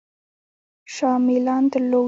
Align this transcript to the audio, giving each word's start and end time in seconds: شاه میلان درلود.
شاه 0.93 1.17
میلان 1.25 1.63
درلود. 1.69 1.99